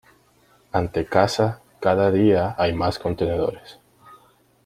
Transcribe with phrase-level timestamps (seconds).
[0.71, 3.77] Ante casa cada día hay más contenedores.